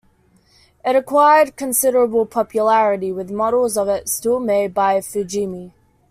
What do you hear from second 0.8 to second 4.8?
It acquired considerable popularity, with models of it still made